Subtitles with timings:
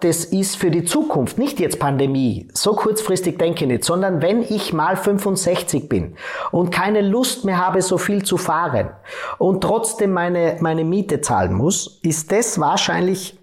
[0.00, 4.42] das ist für die Zukunft, nicht jetzt Pandemie, so kurzfristig denke ich nicht, sondern wenn
[4.42, 6.14] ich mal 65 bin
[6.52, 8.90] und keine Lust mehr habe, so viel zu fahren
[9.38, 13.36] und trotzdem meine, meine Miete zahlen muss, ist das wahrscheinlich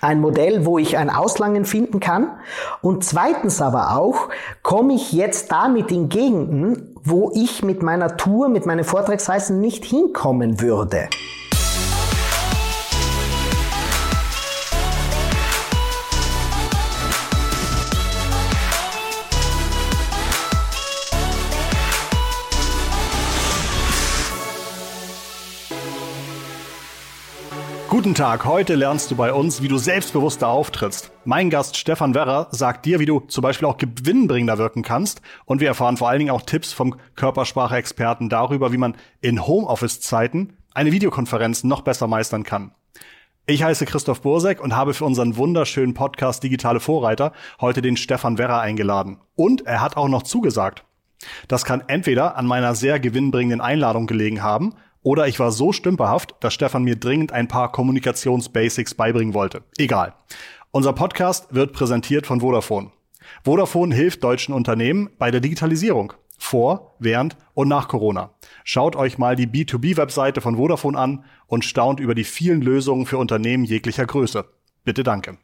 [0.00, 2.32] ein Modell, wo ich ein Auslangen finden kann.
[2.82, 4.28] Und zweitens aber auch,
[4.62, 9.84] komme ich jetzt damit in Gegenden, wo ich mit meiner Tour, mit meinen Vortragsreisen nicht
[9.84, 11.08] hinkommen würde.
[27.98, 31.10] Guten Tag, heute lernst du bei uns, wie du selbstbewusster auftrittst.
[31.24, 35.60] Mein Gast Stefan Werrer sagt dir, wie du zum Beispiel auch gewinnbringender wirken kannst und
[35.60, 40.92] wir erfahren vor allen Dingen auch Tipps vom Körpersprache-Experten darüber, wie man in Homeoffice-Zeiten eine
[40.92, 42.70] Videokonferenz noch besser meistern kann.
[43.46, 48.38] Ich heiße Christoph Bursek und habe für unseren wunderschönen Podcast Digitale Vorreiter heute den Stefan
[48.38, 49.18] Werrer eingeladen.
[49.34, 50.84] Und er hat auch noch zugesagt.
[51.48, 56.34] Das kann entweder an meiner sehr gewinnbringenden Einladung gelegen haben oder ich war so stümperhaft,
[56.40, 59.62] dass Stefan mir dringend ein paar Kommunikationsbasics beibringen wollte.
[59.78, 60.14] Egal.
[60.70, 62.90] Unser Podcast wird präsentiert von Vodafone.
[63.44, 66.12] Vodafone hilft deutschen Unternehmen bei der Digitalisierung.
[66.38, 68.30] Vor, während und nach Corona.
[68.64, 73.18] Schaut euch mal die B2B-Webseite von Vodafone an und staunt über die vielen Lösungen für
[73.18, 74.44] Unternehmen jeglicher Größe.
[74.84, 75.38] Bitte danke.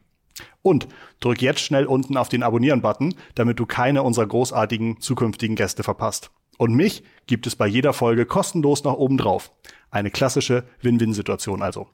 [0.61, 0.87] Und
[1.19, 6.31] drück jetzt schnell unten auf den Abonnieren-Button, damit du keine unserer großartigen zukünftigen Gäste verpasst.
[6.57, 9.51] Und mich gibt es bei jeder Folge kostenlos nach oben drauf.
[9.91, 11.87] Eine klassische Win-Win-Situation also.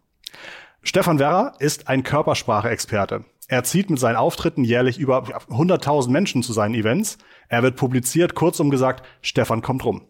[0.83, 3.25] Stefan Werrer ist ein Körpersprache-Experte.
[3.47, 7.17] Er zieht mit seinen Auftritten jährlich über 100.000 Menschen zu seinen Events.
[7.49, 10.07] Er wird publiziert, kurzum gesagt, Stefan kommt rum.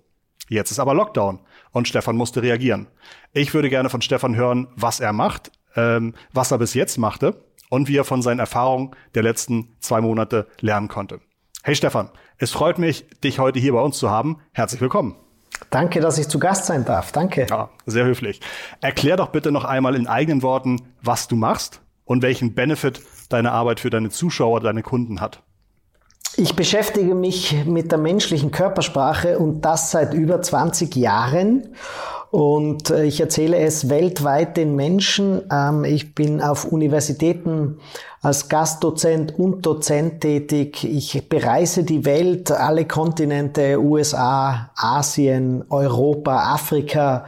[0.48, 1.40] Jetzt ist aber Lockdown
[1.72, 2.88] und Stefan musste reagieren.
[3.34, 7.44] Ich würde gerne von Stefan hören, was er macht, ähm, was er bis jetzt machte
[7.70, 11.22] und wie er von seinen Erfahrungen der letzten zwei Monate lernen konnte.
[11.64, 12.10] Hey Stefan,
[12.42, 14.40] es freut mich, dich heute hier bei uns zu haben.
[14.52, 15.16] Herzlich willkommen.
[15.70, 17.12] Danke, dass ich zu Gast sein darf.
[17.12, 17.46] Danke.
[17.48, 18.42] Ja, sehr höflich.
[18.82, 23.52] Erklär doch bitte noch einmal in eigenen Worten, was du machst und welchen Benefit deine
[23.52, 25.44] Arbeit für deine Zuschauer, deine Kunden hat.
[26.36, 31.76] Ich beschäftige mich mit der menschlichen Körpersprache und das seit über 20 Jahren
[32.32, 35.42] und äh, ich erzähle es weltweit den Menschen.
[35.52, 37.80] Ähm, ich bin auf Universitäten
[38.22, 40.86] als Gastdozent und Dozent tätig.
[40.86, 47.26] Ich bereise die Welt, alle Kontinente, USA, Asien, Europa, Afrika,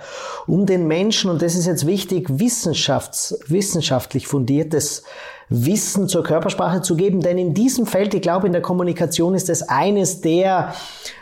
[0.48, 5.04] um den Menschen, und das ist jetzt wichtig, wissenschafts-, wissenschaftlich fundiertes
[5.50, 7.22] Wissen zur Körpersprache zu geben.
[7.22, 10.74] Denn in diesem Feld, ich glaube, in der Kommunikation ist es eines der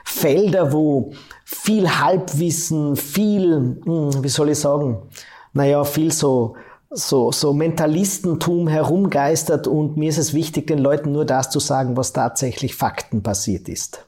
[0.04, 1.14] Felder, wo
[1.46, 5.00] viel Halbwissen, viel, hm, wie soll ich sagen,
[5.54, 6.56] naja, viel so,
[6.90, 11.98] so, so Mentalistentum herumgeistert und mir ist es wichtig, den Leuten nur das zu sagen,
[11.98, 14.06] was tatsächlich faktenbasiert ist.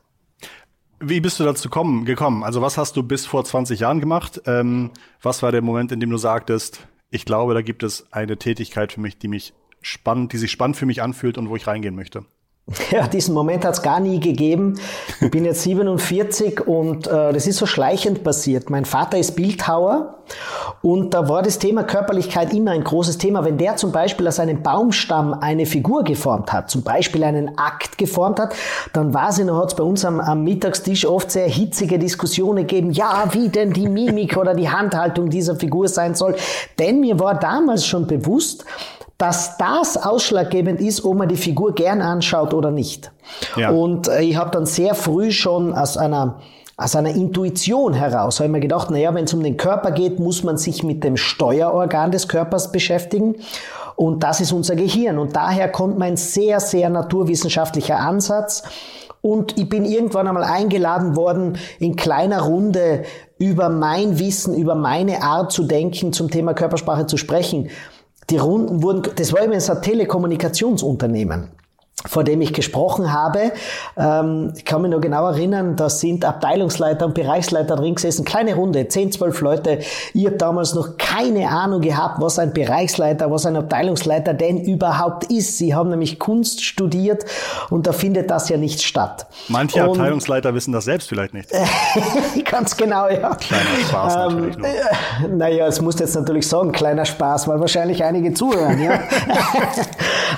[1.00, 2.44] Wie bist du dazu kommen, gekommen?
[2.44, 4.42] Also was hast du bis vor 20 Jahren gemacht?
[4.46, 4.92] Ähm,
[5.22, 8.94] was war der Moment, in dem du sagtest, ich glaube, da gibt es eine Tätigkeit
[8.94, 11.96] für mich, die mich spannend, die sich spannend für mich anfühlt und wo ich reingehen
[11.96, 12.26] möchte?
[12.92, 14.80] Ja, diesen Moment hat es gar nie gegeben.
[15.20, 18.70] Ich bin jetzt 47 und äh, das ist so schleichend passiert.
[18.70, 20.20] Mein Vater ist Bildhauer
[20.82, 23.44] und da war das Thema Körperlichkeit immer ein großes Thema.
[23.44, 27.98] Wenn der zum Beispiel aus einem Baumstamm eine Figur geformt hat, zum Beispiel einen Akt
[27.98, 28.56] geformt hat,
[28.94, 32.68] dann war sie noch, hat es bei uns am, am Mittagstisch oft sehr hitzige Diskussionen
[32.68, 36.36] gegeben, ja, wie denn die Mimik oder die Handhaltung dieser Figur sein soll.
[36.80, 38.66] Denn mir war damals schon bewusst,
[39.24, 43.10] dass das ausschlaggebend ist, ob man die Figur gern anschaut oder nicht.
[43.56, 43.70] Ja.
[43.70, 46.42] Und äh, ich habe dann sehr früh schon aus einer
[46.76, 50.20] aus einer Intuition heraus habe ich mir gedacht, naja, wenn es um den Körper geht,
[50.20, 53.36] muss man sich mit dem Steuerorgan des Körpers beschäftigen.
[53.96, 55.20] Und das ist unser Gehirn.
[55.20, 58.64] Und daher kommt mein sehr, sehr naturwissenschaftlicher Ansatz.
[59.22, 63.04] Und ich bin irgendwann einmal eingeladen worden, in kleiner Runde
[63.38, 67.70] über mein Wissen, über meine Art zu denken, zum Thema Körpersprache zu sprechen.
[68.30, 71.50] Die Runden wurden, das war übrigens ein Telekommunikationsunternehmen
[72.06, 73.54] vor dem ich gesprochen habe.
[73.96, 78.56] Ähm, ich kann mich noch genau erinnern, da sind Abteilungsleiter und Bereichsleiter drin gesessen, kleine
[78.56, 79.80] Runde, 10, 12 Leute.
[80.14, 85.32] Ich habe damals noch keine Ahnung gehabt, was ein Bereichsleiter, was ein Abteilungsleiter denn überhaupt
[85.32, 85.58] ist.
[85.58, 87.24] Sie haben nämlich Kunst studiert
[87.70, 89.28] und da findet das ja nicht statt.
[89.48, 91.50] Manche und, Abteilungsleiter wissen das selbst vielleicht nicht.
[92.52, 93.36] Ganz genau, ja.
[93.36, 94.68] Kleiner Spaß ähm, natürlich nur.
[94.68, 99.00] Äh, naja, es muss jetzt natürlich sagen, kleiner Spaß, weil wahrscheinlich einige zuhören, ja.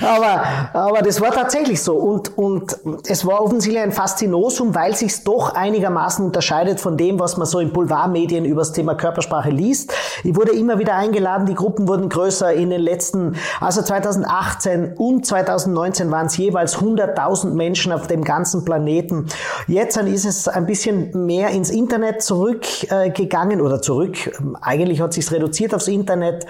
[0.00, 1.94] aber, aber das war tatsächlich tatsächlich so.
[1.94, 2.76] Und, und
[3.06, 7.60] es war offensichtlich ein Faszinosum, weil sich doch einigermaßen unterscheidet von dem, was man so
[7.60, 9.92] in Boulevardmedien über das Thema Körpersprache liest.
[10.24, 15.24] Ich wurde immer wieder eingeladen, die Gruppen wurden größer in den letzten, also 2018 und
[15.24, 19.26] 2019 waren es jeweils 100.000 Menschen auf dem ganzen Planeten.
[19.68, 24.16] Jetzt ist es ein bisschen mehr ins Internet zurückgegangen oder zurück.
[24.60, 26.46] Eigentlich hat sich reduziert aufs Internet.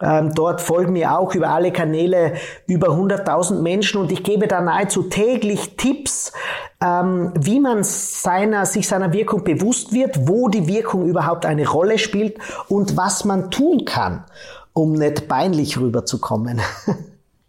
[0.00, 2.34] Ähm, dort folgen mir auch über alle Kanäle
[2.66, 6.32] über 100.000 Menschen und ich gebe da nahezu täglich Tipps,
[6.82, 11.98] ähm, wie man seiner, sich seiner Wirkung bewusst wird, wo die Wirkung überhaupt eine Rolle
[11.98, 12.38] spielt
[12.68, 14.24] und was man tun kann,
[14.74, 16.60] um nicht peinlich rüberzukommen.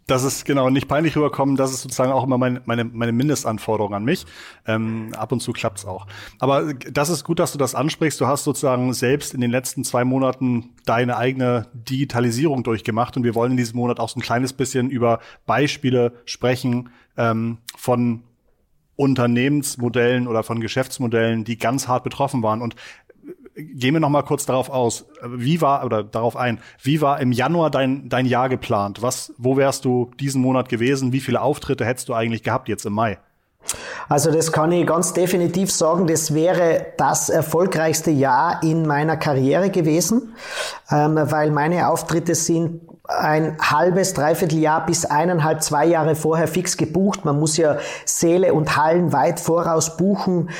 [0.08, 1.54] das ist genau nicht peinlich rüberkommen.
[1.54, 4.24] Das ist sozusagen auch immer meine, meine, meine Mindestanforderung an mich.
[4.66, 6.06] Ähm, ab und zu klappt's auch.
[6.38, 8.18] Aber das ist gut, dass du das ansprichst.
[8.20, 13.34] Du hast sozusagen selbst in den letzten zwei Monaten deine eigene Digitalisierung durchgemacht und wir
[13.34, 16.88] wollen in diesem Monat auch so ein kleines bisschen über Beispiele sprechen
[17.18, 18.22] ähm, von
[18.96, 22.62] Unternehmensmodellen oder von Geschäftsmodellen, die ganz hart betroffen waren.
[22.62, 22.74] Und
[23.58, 25.06] gehen wir noch mal kurz darauf aus.
[25.26, 26.60] Wie war oder darauf ein?
[26.80, 29.02] Wie war im Januar dein dein Jahr geplant?
[29.02, 31.12] Was wo wärst du diesen Monat gewesen?
[31.12, 33.18] Wie viele Auftritte hättest du eigentlich gehabt jetzt im Mai?
[34.08, 39.68] Also das kann ich ganz definitiv sagen, das wäre das erfolgreichste Jahr in meiner Karriere
[39.68, 40.34] gewesen,
[40.90, 46.76] ähm, weil meine Auftritte sind ein halbes, dreiviertel Jahr bis eineinhalb, zwei Jahre vorher fix
[46.76, 47.24] gebucht.
[47.24, 50.50] Man muss ja Säle und Hallen weit voraus buchen.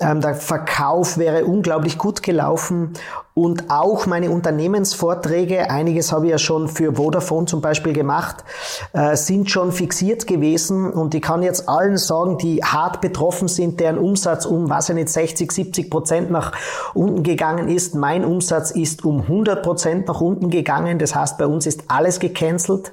[0.00, 2.94] Ähm, der Verkauf wäre unglaublich gut gelaufen
[3.34, 8.44] und auch meine Unternehmensvorträge, einiges habe ich ja schon für Vodafone zum Beispiel gemacht,
[8.92, 13.78] äh, sind schon fixiert gewesen und ich kann jetzt allen sagen, die hart betroffen sind,
[13.78, 16.52] deren Umsatz um, was ja nicht, 60, 70 Prozent nach
[16.94, 17.96] unten gegangen ist.
[17.96, 21.00] Mein Umsatz ist um 100 Prozent nach unten gegangen.
[21.00, 22.92] Das heißt, bei uns ist alles gecancelt.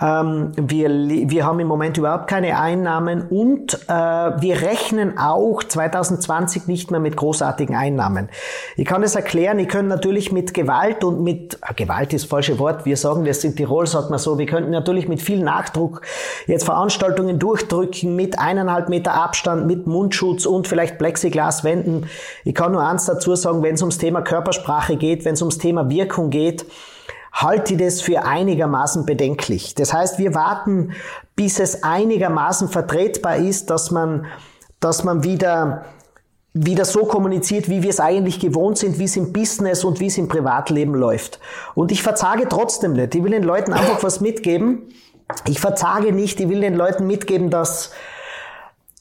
[0.00, 6.68] Ähm, wir, wir haben im Moment überhaupt keine Einnahmen und äh, wir rechnen auch 2020
[6.68, 8.28] nicht mehr mit großartigen Einnahmen.
[8.76, 12.30] Ich kann das erklären, ich könnte natürlich mit Gewalt und mit, äh, Gewalt ist das
[12.30, 15.42] falsche Wort, wir sagen das in Tirol, sagt man so, wir könnten natürlich mit viel
[15.42, 16.02] Nachdruck
[16.46, 22.06] jetzt Veranstaltungen durchdrücken mit eineinhalb Meter Abstand, mit Mundschutz und vielleicht Plexiglaswänden.
[22.44, 25.58] Ich kann nur eins dazu sagen, wenn es ums Thema Körpersprache geht, wenn es ums
[25.58, 26.64] Thema Wirkung geht,
[27.32, 29.74] halte ich das für einigermaßen bedenklich.
[29.74, 30.92] Das heißt, wir warten,
[31.36, 34.26] bis es einigermaßen vertretbar ist, dass man,
[34.80, 35.84] dass man wieder
[36.54, 40.06] wieder so kommuniziert, wie wir es eigentlich gewohnt sind, wie es im Business und wie
[40.06, 41.38] es im Privatleben läuft.
[41.74, 43.14] Und ich verzage trotzdem nicht.
[43.14, 44.88] Ich will den Leuten einfach was mitgeben.
[45.46, 46.40] Ich verzage nicht.
[46.40, 47.92] Ich will den Leuten mitgeben, dass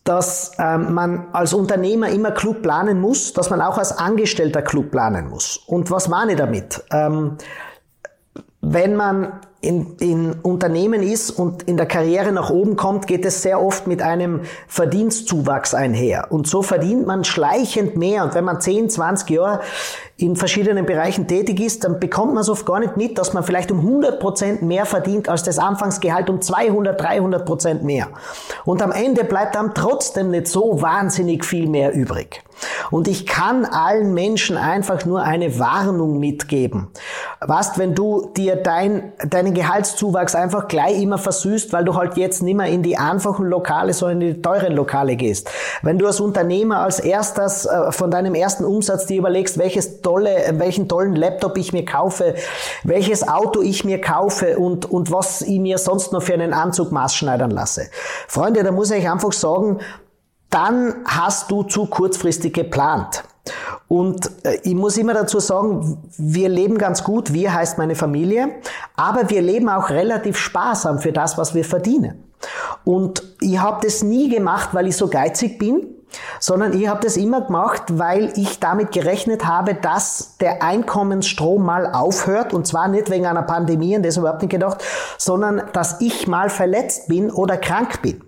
[0.04, 4.90] dass ähm, man als Unternehmer immer klug planen muss, dass man auch als Angestellter klug
[4.90, 5.58] planen muss.
[5.68, 6.82] Und was meine ich damit?
[6.92, 7.38] Ähm,
[8.74, 13.42] wenn man in, in Unternehmen ist und in der Karriere nach oben kommt, geht es
[13.42, 16.28] sehr oft mit einem Verdienstzuwachs einher.
[16.30, 18.24] Und so verdient man schleichend mehr.
[18.24, 19.62] Und wenn man 10, 20 Jahre
[20.16, 23.44] in verschiedenen Bereichen tätig ist, dann bekommt man es oft gar nicht mit, dass man
[23.44, 28.10] vielleicht um 100 Prozent mehr verdient als das Anfangsgehalt um 200, 300 Prozent mehr.
[28.66, 32.44] Und am Ende bleibt dann trotzdem nicht so wahnsinnig viel mehr übrig.
[32.90, 36.88] Und ich kann allen Menschen einfach nur eine Warnung mitgeben.
[37.40, 39.14] Was, wenn du dir dein,
[39.48, 43.46] deinen Gehaltszuwachs einfach gleich immer versüßt, weil du halt jetzt nicht mehr in die einfachen
[43.46, 45.50] Lokale, sondern in die teuren Lokale gehst.
[45.82, 50.54] Wenn du als Unternehmer als erstes äh, von deinem ersten Umsatz dir überlegst, welches tolle,
[50.54, 52.36] welchen tollen Laptop ich mir kaufe,
[52.84, 56.92] welches Auto ich mir kaufe und, und was ich mir sonst noch für einen Anzug
[56.92, 57.88] maßschneidern lasse.
[58.28, 59.80] Freunde, da muss ich einfach sagen,
[60.50, 63.24] dann hast du zu kurzfristig geplant.
[63.88, 68.50] Und äh, ich muss immer dazu sagen, wir leben ganz gut, wir heißt meine Familie,
[68.96, 72.24] aber wir leben auch relativ sparsam für das, was wir verdienen.
[72.84, 75.88] Und ich habe das nie gemacht, weil ich so geizig bin,
[76.40, 81.92] sondern ich habe das immer gemacht, weil ich damit gerechnet habe, dass der Einkommensstrom mal
[81.92, 84.84] aufhört und zwar nicht wegen einer Pandemie, und das überhaupt nicht gedacht,
[85.18, 88.22] sondern dass ich mal verletzt bin oder krank bin.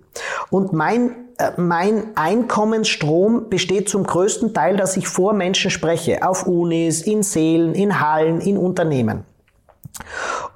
[0.50, 7.02] Und mein mein Einkommensstrom besteht zum größten Teil, dass ich vor Menschen spreche, auf Unis,
[7.02, 9.24] in Seelen, in Hallen, in Unternehmen.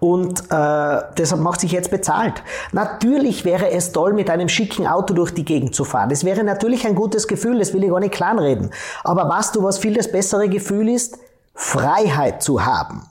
[0.00, 2.42] Und äh, deshalb macht sich jetzt bezahlt.
[2.72, 6.08] Natürlich wäre es toll, mit einem schicken Auto durch die Gegend zu fahren.
[6.08, 8.70] Das wäre natürlich ein gutes Gefühl, das will ich gar nicht kleinreden.
[9.02, 11.18] Aber weißt du, was viel das bessere Gefühl ist?
[11.54, 13.08] Freiheit zu haben.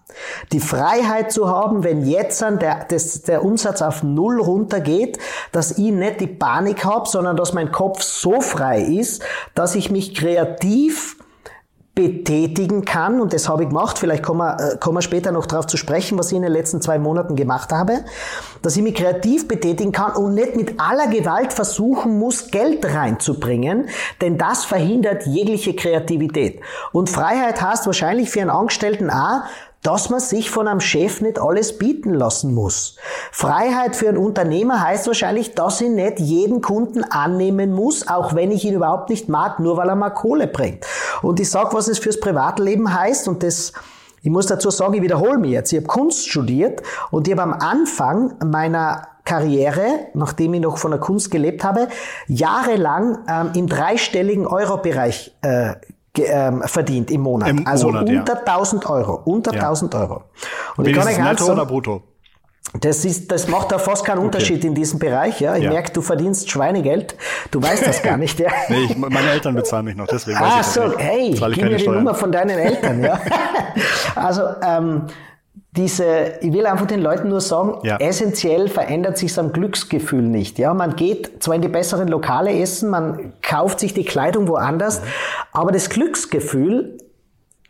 [0.51, 5.17] Die Freiheit zu haben, wenn jetzt der, das, der Umsatz auf Null runtergeht,
[5.51, 9.23] dass ich nicht die Panik habe, sondern dass mein Kopf so frei ist,
[9.55, 11.17] dass ich mich kreativ
[11.95, 15.45] betätigen kann, und das habe ich gemacht, vielleicht kommen wir, äh, kommen wir später noch
[15.45, 17.99] darauf zu sprechen, was ich in den letzten zwei Monaten gemacht habe,
[18.63, 23.89] dass ich mich kreativ betätigen kann und nicht mit aller Gewalt versuchen muss, Geld reinzubringen,
[24.21, 26.61] denn das verhindert jegliche Kreativität.
[26.93, 29.43] Und Freiheit heißt wahrscheinlich für einen Angestellten auch,
[29.83, 32.95] dass man sich von einem Chef nicht alles bieten lassen muss.
[33.31, 38.51] Freiheit für einen Unternehmer heißt wahrscheinlich, dass ich nicht jeden Kunden annehmen muss, auch wenn
[38.51, 40.85] ich ihn überhaupt nicht mag, nur weil er mal Kohle bringt.
[41.23, 43.73] Und ich sag, was es fürs Privatleben heißt und das
[44.25, 45.73] ich muss dazu sagen, ich wiederhole mich jetzt.
[45.73, 50.91] Ich habe Kunst studiert und ich habe am Anfang meiner Karriere, nachdem ich noch von
[50.91, 51.89] der Kunst gelebt habe,
[52.27, 55.73] jahrelang ähm, im dreistelligen Euro-Bereich äh,
[56.17, 57.49] ähm, verdient im Monat.
[57.49, 58.39] Im also Monat, unter ja.
[58.39, 59.21] 1000 Euro.
[59.25, 59.61] Unter ja.
[59.63, 60.23] 1000 Euro.
[60.77, 62.03] Und ich kann euch netto sagen, oder brutto?
[62.79, 64.67] Das, ist, das macht da fast keinen Unterschied okay.
[64.67, 65.39] in diesem Bereich.
[65.39, 65.55] Ja.
[65.55, 65.69] Ich ja.
[65.69, 67.15] merke, du verdienst Schweinegeld.
[67.51, 68.39] Du weißt das gar nicht.
[68.39, 68.49] Ja.
[68.69, 71.77] nee, ich, meine Eltern bezahlen mich noch, deswegen ah, weiß ich so, hey, gib mir
[71.77, 73.03] die Nummer von deinen Eltern.
[73.03, 73.19] Ja.
[74.15, 75.03] also ähm,
[75.75, 77.97] diese, ich will einfach den Leuten nur sagen, ja.
[77.97, 80.59] essentiell verändert sich am Glücksgefühl nicht.
[80.59, 85.01] Ja, man geht zwar in die besseren Lokale essen, man kauft sich die Kleidung woanders,
[85.01, 85.05] mhm.
[85.51, 86.97] aber das Glücksgefühl,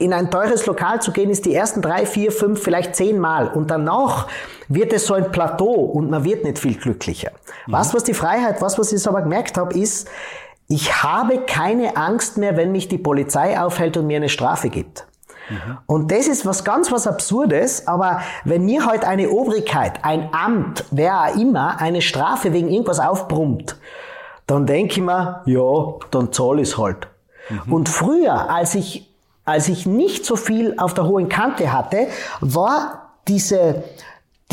[0.04, 3.48] in ein teures Lokal zu gehen, ist die ersten drei, vier, fünf, vielleicht zehn Mal.
[3.48, 4.28] Und danach
[4.68, 7.32] wird es so ein Plateau und man wird nicht viel glücklicher.
[7.68, 7.74] Mhm.
[7.74, 10.10] Was, was die Freiheit, was, was ich aber gemerkt habe, ist,
[10.68, 15.06] ich habe keine Angst mehr, wenn mich die Polizei aufhält und mir eine Strafe gibt.
[15.50, 15.78] Mhm.
[15.86, 20.86] Und das ist was ganz was Absurdes, aber wenn mir heute eine Obrigkeit, ein Amt,
[20.92, 23.78] wer auch immer, eine Strafe wegen irgendwas aufbrummt,
[24.48, 27.08] dann denke ich mir, ja, dann zahl ich halt.
[27.50, 27.74] Mhm.
[27.74, 29.13] Und früher, als ich,
[29.46, 32.08] als ich nicht so viel auf der hohen Kante hatte,
[32.40, 33.84] war diese,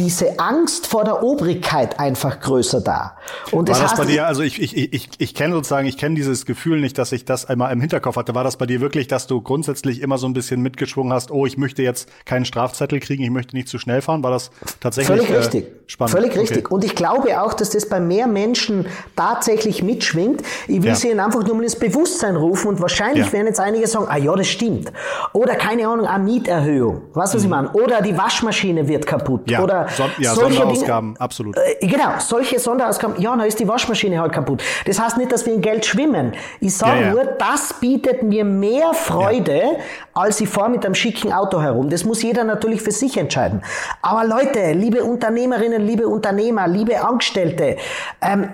[0.00, 3.16] diese Angst vor der Obrigkeit einfach größer da.
[3.50, 6.14] Und war das, das bei dir, also ich, ich, ich, ich kenne sozusagen, ich kenne
[6.14, 8.35] dieses Gefühl nicht, dass ich das einmal im Hinterkopf hatte.
[8.35, 11.45] War das bei dir wirklich, dass du grundsätzlich immer so ein bisschen mitgeschwungen hast, oh,
[11.45, 14.23] ich möchte jetzt keinen Strafzettel kriegen, ich möchte nicht zu schnell fahren?
[14.23, 15.66] War das tatsächlich Völlig äh, richtig.
[15.87, 16.12] spannend?
[16.12, 16.40] Völlig okay.
[16.40, 16.71] richtig.
[16.71, 20.42] Und ich glaube auch, dass das bei mehr Menschen tatsächlich mitschwingt.
[20.66, 20.95] Ich will ja.
[20.95, 23.33] sie ihnen einfach nur mal ins Bewusstsein rufen und wahrscheinlich ja.
[23.35, 24.90] werden jetzt einige sagen, ah ja, das stimmt.
[25.35, 27.02] Oder keine Ahnung, eine Mieterhöhung.
[27.12, 27.49] Weißt du, was mhm.
[27.49, 27.73] ich meine?
[27.73, 29.50] Oder die Waschmaschine wird kaputt.
[29.50, 29.62] Ja.
[29.62, 31.56] Oder Son ja, solche Sonderausgaben, Dinge, absolut.
[31.56, 33.20] Äh, genau, solche Sonderausgaben.
[33.20, 34.62] Ja, dann ist die Waschmaschine halt kaputt.
[34.87, 36.32] Das heißt nicht, dass wir in Geld schwimmen.
[36.61, 37.12] Ich sage ja, ja.
[37.12, 39.78] nur, das bietet mir mehr Freude,
[40.14, 41.90] als ich fahre mit einem schicken Auto herum.
[41.90, 43.62] Das muss jeder natürlich für sich entscheiden.
[44.02, 47.76] Aber Leute, liebe Unternehmerinnen, liebe Unternehmer, liebe Angestellte,
[48.20, 48.49] ähm,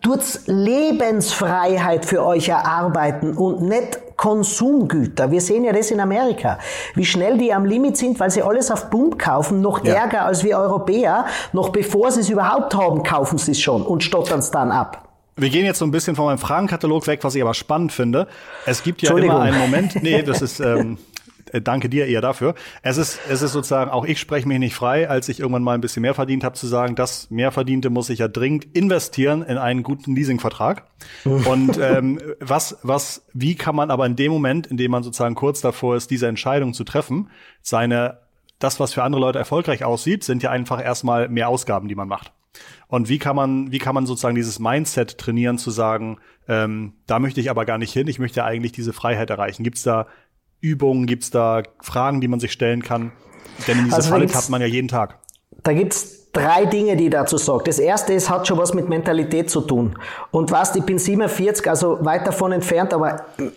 [0.00, 5.30] tut's Lebensfreiheit für euch erarbeiten und nicht Konsumgüter.
[5.30, 6.58] Wir sehen ja das in Amerika,
[6.94, 9.94] wie schnell die am Limit sind, weil sie alles auf Pump kaufen, noch ja.
[9.94, 11.26] ärger als wir Europäer.
[11.52, 15.02] Noch bevor sie es überhaupt haben, kaufen sie es schon und stottern es dann ab.
[15.38, 18.26] Wir gehen jetzt so ein bisschen von meinem Fragenkatalog weg, was ich aber spannend finde.
[18.64, 20.96] Es gibt ja immer einen Moment, nee, das ist, ähm, äh,
[21.60, 22.54] danke dir eher dafür.
[22.82, 25.74] Es ist, es ist sozusagen, auch ich spreche mich nicht frei, als ich irgendwann mal
[25.74, 29.42] ein bisschen mehr verdient habe, zu sagen, das mehr verdiente muss ich ja dringend investieren
[29.42, 30.86] in einen guten Leasingvertrag.
[31.24, 35.34] Und ähm, was, was, wie kann man aber in dem Moment, in dem man sozusagen
[35.34, 37.30] kurz davor ist, diese Entscheidung zu treffen,
[37.62, 38.18] seine,
[38.58, 42.08] das, was für andere Leute erfolgreich aussieht, sind ja einfach erstmal mehr Ausgaben, die man
[42.08, 42.32] macht.
[42.88, 47.18] Und wie kann man, wie kann man sozusagen dieses Mindset trainieren, zu sagen, ähm, da
[47.18, 49.64] möchte ich aber gar nicht hin, ich möchte eigentlich diese Freiheit erreichen.
[49.64, 50.06] Gibt es da
[50.60, 51.06] Übungen?
[51.06, 53.12] Gibt es da Fragen, die man sich stellen kann?
[53.66, 55.18] Denn in dieser also Falle hat man ja jeden Tag.
[55.62, 57.62] Da gibt's drei Dinge, die dazu sagen.
[57.64, 59.98] Das erste ist, hat schon was mit Mentalität zu tun.
[60.30, 63.48] Und was, ich bin 47, also weit davon entfernt, aber äh,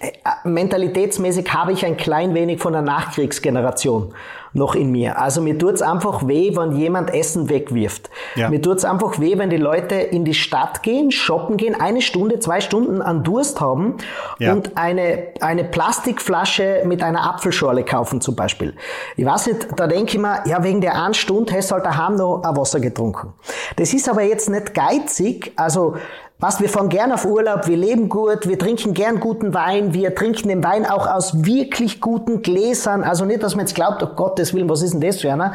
[0.45, 4.13] mentalitätsmäßig habe ich ein klein wenig von der Nachkriegsgeneration
[4.53, 5.19] noch in mir.
[5.19, 8.09] Also mir tut's einfach weh, wenn jemand Essen wegwirft.
[8.35, 8.49] Ja.
[8.49, 12.39] Mir tut's einfach weh, wenn die Leute in die Stadt gehen, shoppen gehen, eine Stunde,
[12.39, 13.97] zwei Stunden an Durst haben
[14.39, 14.53] ja.
[14.53, 18.73] und eine, eine Plastikflasche mit einer Apfelschorle kaufen zum Beispiel.
[19.17, 21.85] Ich weiß nicht, da denke ich mir, ja, wegen der einen Stunde hast du halt
[21.85, 23.33] daheim noch ein Wasser getrunken.
[23.77, 25.95] Das ist aber jetzt nicht geizig, also
[26.41, 30.15] was, wir fahren gern auf Urlaub, wir leben gut, wir trinken gern guten Wein, wir
[30.15, 33.03] trinken den Wein auch aus wirklich guten Gläsern.
[33.03, 35.51] Also nicht, dass man jetzt glaubt, oh Gottes Willen, was ist denn das für einer?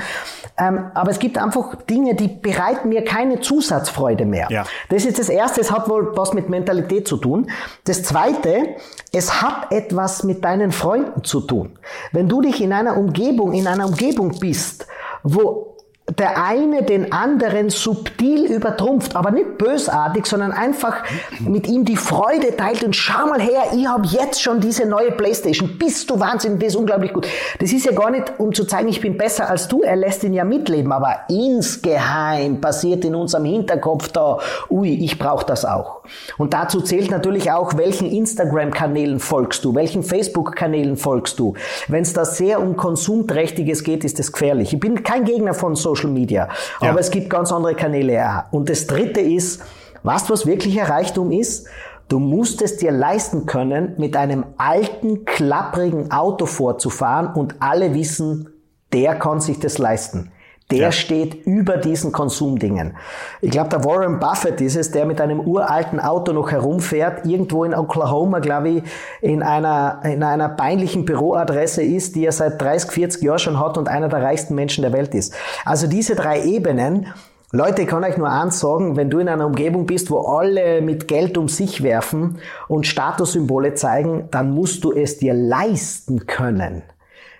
[0.58, 4.48] Ähm, aber es gibt einfach Dinge, die bereiten mir keine Zusatzfreude mehr.
[4.50, 4.64] Ja.
[4.90, 7.50] Das ist das Erste, es hat wohl was mit Mentalität zu tun.
[7.84, 8.76] Das Zweite,
[9.10, 11.78] es hat etwas mit deinen Freunden zu tun.
[12.12, 14.86] Wenn du dich in einer Umgebung, in einer Umgebung bist,
[15.22, 15.73] wo
[16.06, 20.96] der eine den anderen subtil übertrumpft, aber nicht bösartig, sondern einfach
[21.40, 25.12] mit ihm die Freude teilt und schau mal her, ich habe jetzt schon diese neue
[25.12, 27.26] Playstation, bist du wahnsinnig, das ist unglaublich gut.
[27.58, 30.22] Das ist ja gar nicht, um zu zeigen, ich bin besser als du, er lässt
[30.24, 36.02] ihn ja mitleben, aber insgeheim passiert in unserem Hinterkopf da, ui, ich brauche das auch.
[36.36, 41.54] Und dazu zählt natürlich auch, welchen Instagram-Kanälen folgst du, welchen Facebook-Kanälen folgst du.
[41.88, 44.74] Wenn es da sehr um Konsumträchtiges geht, ist das gefährlich.
[44.74, 46.48] Ich bin kein Gegner von so Social Media.
[46.80, 46.90] Ja.
[46.90, 48.14] Aber es gibt ganz andere Kanäle.
[48.14, 48.48] Ja.
[48.50, 49.62] Und das dritte ist,
[50.02, 51.66] was was wirklicher Reichtum ist?
[52.08, 58.50] Du musst es dir leisten können, mit einem alten, klapprigen Auto vorzufahren und alle wissen,
[58.92, 60.30] der kann sich das leisten.
[60.70, 60.92] Der ja.
[60.92, 62.96] steht über diesen Konsumdingen.
[63.42, 67.64] Ich glaube, der Warren Buffett ist es, der mit einem uralten Auto noch herumfährt, irgendwo
[67.64, 68.82] in Oklahoma, glaube ich,
[69.20, 73.76] in einer, in einer peinlichen Büroadresse ist, die er seit 30, 40 Jahren schon hat
[73.76, 75.34] und einer der reichsten Menschen der Welt ist.
[75.66, 77.08] Also diese drei Ebenen,
[77.52, 80.80] Leute, ich kann euch nur eins sagen, wenn du in einer Umgebung bist, wo alle
[80.80, 86.82] mit Geld um sich werfen und Statussymbole zeigen, dann musst du es dir leisten können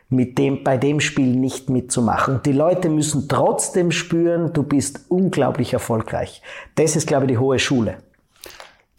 [0.08, 2.40] mit dem, bei dem Spiel nicht mitzumachen.
[2.44, 6.42] Die Leute müssen trotzdem spüren, du bist unglaublich erfolgreich.
[6.75, 7.99] Das ist, glaube ich, die hohe Schule.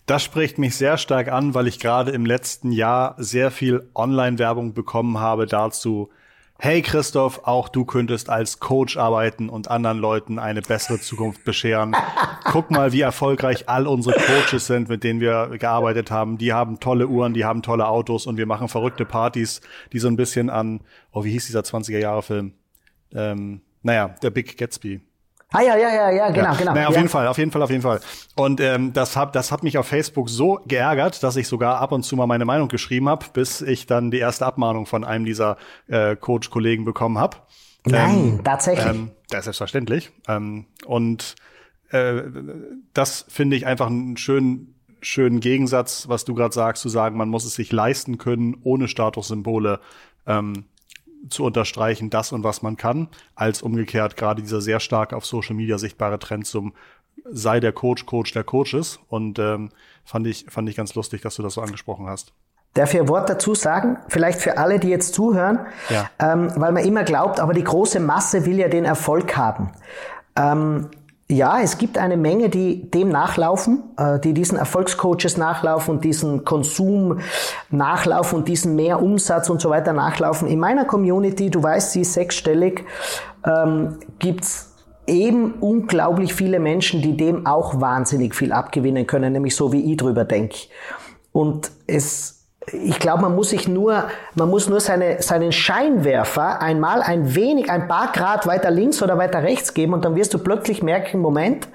[0.05, 4.73] Das spricht mich sehr stark an, weil ich gerade im letzten Jahr sehr viel Online-Werbung
[4.73, 6.09] bekommen habe dazu,
[6.57, 11.95] hey Christoph, auch du könntest als Coach arbeiten und anderen Leuten eine bessere Zukunft bescheren.
[12.45, 16.37] Guck mal, wie erfolgreich all unsere Coaches sind, mit denen wir gearbeitet haben.
[16.37, 19.61] Die haben tolle Uhren, die haben tolle Autos und wir machen verrückte Partys,
[19.93, 20.81] die so ein bisschen an,
[21.11, 22.53] oh, wie hieß dieser 20er Jahre Film?
[23.13, 25.01] Ähm, naja, der Big Gatsby.
[25.51, 26.53] Ah ja, ja, ja, ja, genau, ja.
[26.55, 26.73] genau.
[26.73, 26.99] Naja, auf ja.
[26.99, 27.99] jeden Fall, auf jeden Fall, auf jeden Fall.
[28.35, 31.91] Und ähm, das hat, das hat mich auf Facebook so geärgert, dass ich sogar ab
[31.91, 35.23] und zu mal meine Meinung geschrieben habe, bis ich dann die erste Abmahnung von einem
[35.23, 37.37] dieser äh, Coach-Kollegen bekommen habe.
[37.85, 38.85] Nein, ähm, tatsächlich.
[38.85, 40.11] Ähm, das ist selbstverständlich.
[40.27, 41.35] Ähm, und
[41.91, 42.23] äh,
[42.93, 47.29] das finde ich einfach einen schönen, schönen Gegensatz, was du gerade sagst, zu sagen, man
[47.29, 49.79] muss es sich leisten können, ohne Statussymbole
[50.25, 50.65] ähm,
[51.29, 55.55] zu unterstreichen, das und was man kann, als umgekehrt gerade dieser sehr stark auf Social
[55.55, 56.73] Media sichtbare Trend zum
[57.23, 58.99] sei der Coach, Coach der Coaches.
[59.07, 59.69] Und ähm,
[60.03, 62.33] fand ich fand ich ganz lustig, dass du das so angesprochen hast.
[62.73, 63.97] Darf ich ein Wort dazu sagen?
[64.09, 66.09] Vielleicht für alle, die jetzt zuhören, ja.
[66.19, 69.71] ähm, weil man immer glaubt, aber die große Masse will ja den Erfolg haben.
[70.35, 70.89] Ähm,
[71.27, 76.45] ja, es gibt eine Menge, die dem nachlaufen, äh, die diesen Erfolgscoaches nachlaufen und diesen
[76.45, 77.19] Konsum
[77.71, 80.47] nachlaufen und diesen mehr Umsatz und so weiter nachlaufen.
[80.47, 82.85] In meiner Community, du weißt, sie ist sechsstellig,
[83.43, 84.75] ähm, gibt's
[85.07, 89.97] eben unglaublich viele Menschen, die dem auch wahnsinnig viel abgewinnen können, nämlich so wie ich
[89.97, 90.57] drüber denke.
[91.31, 97.01] Und es ich glaube, man muss sich nur, man muss nur seine, seinen Scheinwerfer einmal
[97.01, 100.39] ein wenig, ein paar Grad weiter links oder weiter rechts geben und dann wirst du
[100.39, 101.67] plötzlich merken, Moment,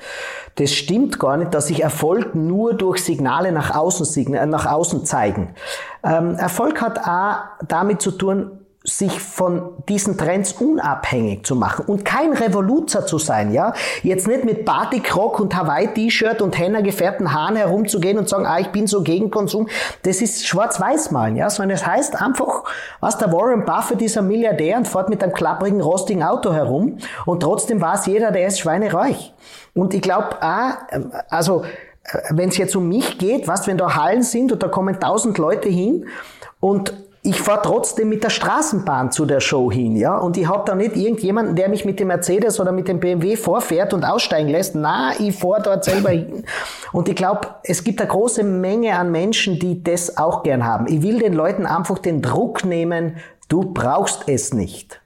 [0.57, 5.55] das stimmt gar nicht, dass sich Erfolg nur durch Signale nach außen, nach außen zeigen.
[6.03, 12.03] Ähm, Erfolg hat A, damit zu tun, sich von diesen Trends unabhängig zu machen und
[12.03, 13.75] kein Revoluzer zu sein, ja.
[14.03, 18.69] Jetzt nicht mit Batikrock und Hawaii-T-Shirt und Henna gefärbten Haaren herumzugehen und sagen, ah, ich
[18.69, 19.69] bin so gegen Konsum.
[20.05, 21.51] Das ist schwarz-weiß malen, ja.
[21.51, 22.64] Sondern es heißt einfach,
[23.01, 27.40] was der Warren Buffett ein Milliardär und fährt mit einem klapprigen, rostigen Auto herum und
[27.43, 29.35] trotzdem weiß jeder, der ist schweinereich.
[29.75, 30.79] Und ich glaube, ah,
[31.29, 31.64] also,
[32.05, 34.99] äh, wenn es jetzt um mich geht, was, wenn da Hallen sind und da kommen
[34.99, 36.07] tausend Leute hin
[36.61, 40.64] und ich fahre trotzdem mit der Straßenbahn zu der Show hin, ja, und ich habe
[40.64, 44.48] da nicht irgendjemanden, der mich mit dem Mercedes oder mit dem BMW vorfährt und aussteigen
[44.48, 44.74] lässt.
[44.74, 46.44] Na, ich fahre dort selber hin.
[46.92, 50.87] Und ich glaube, es gibt eine große Menge an Menschen, die das auch gern haben.
[50.87, 53.16] Ich will den Leuten einfach den Druck nehmen,
[53.48, 54.99] du brauchst es nicht.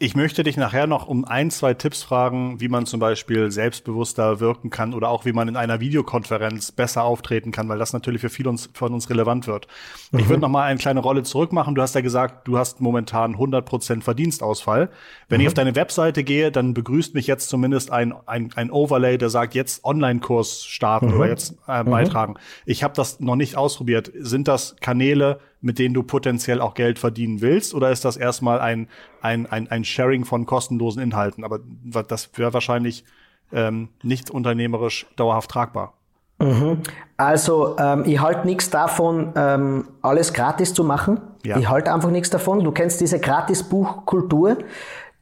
[0.00, 4.38] Ich möchte dich nachher noch um ein, zwei Tipps fragen, wie man zum Beispiel selbstbewusster
[4.38, 8.20] wirken kann oder auch wie man in einer Videokonferenz besser auftreten kann, weil das natürlich
[8.20, 9.66] für viele uns, von uns relevant wird.
[10.12, 10.20] Mhm.
[10.20, 11.74] Ich würde noch mal eine kleine Rolle zurück machen.
[11.74, 14.88] Du hast ja gesagt, du hast momentan 100 Prozent Verdienstausfall.
[15.28, 15.42] Wenn mhm.
[15.42, 19.30] ich auf deine Webseite gehe, dann begrüßt mich jetzt zumindest ein, ein, ein Overlay, der
[19.30, 21.14] sagt, jetzt Online-Kurs starten mhm.
[21.14, 21.90] oder jetzt äh, mhm.
[21.90, 22.34] beitragen.
[22.66, 24.12] Ich habe das noch nicht ausprobiert.
[24.14, 27.74] Sind das Kanäle, mit denen du potenziell auch Geld verdienen willst?
[27.74, 28.88] Oder ist das erstmal ein,
[29.20, 31.44] ein, ein, ein Sharing von kostenlosen Inhalten?
[31.44, 31.60] Aber
[32.06, 33.04] das wäre wahrscheinlich
[33.52, 35.94] ähm, nicht unternehmerisch dauerhaft tragbar.
[36.38, 36.82] Mhm.
[37.16, 41.20] Also ähm, ich halte nichts davon, ähm, alles gratis zu machen.
[41.44, 41.58] Ja.
[41.58, 42.62] Ich halte einfach nichts davon.
[42.62, 44.58] Du kennst diese Gratis-Buchkultur,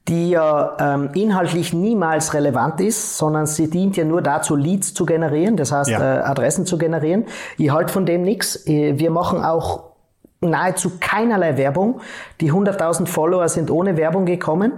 [0.09, 5.05] die ja ähm, inhaltlich niemals relevant ist, sondern sie dient ja nur dazu, Leads zu
[5.05, 6.19] generieren, das heißt ja.
[6.19, 7.25] äh, Adressen zu generieren.
[7.59, 8.67] Ich halte von dem nichts.
[8.67, 9.96] Äh, wir machen auch
[10.41, 12.01] nahezu keinerlei Werbung.
[12.41, 14.73] Die 100.000 Follower sind ohne Werbung gekommen.